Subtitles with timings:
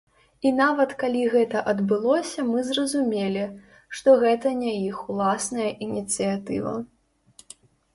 [0.49, 3.45] І нават, калі гэта адбылося мы зразумелі,
[3.99, 6.79] што гэта не іх уласная ініцыятыва.